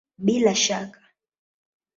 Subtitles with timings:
[0.25, 0.99] Bila ya shaka!